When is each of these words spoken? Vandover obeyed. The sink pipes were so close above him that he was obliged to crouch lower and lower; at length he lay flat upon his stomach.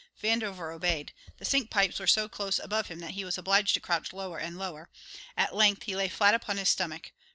Vandover 0.19 0.73
obeyed. 0.73 1.13
The 1.37 1.45
sink 1.45 1.69
pipes 1.69 1.99
were 1.99 2.07
so 2.07 2.27
close 2.27 2.57
above 2.57 2.87
him 2.87 2.97
that 3.01 3.11
he 3.11 3.23
was 3.23 3.37
obliged 3.37 3.75
to 3.75 3.79
crouch 3.79 4.11
lower 4.11 4.39
and 4.39 4.57
lower; 4.57 4.89
at 5.37 5.53
length 5.53 5.83
he 5.83 5.95
lay 5.95 6.07
flat 6.07 6.33
upon 6.33 6.57
his 6.57 6.69
stomach. 6.69 7.11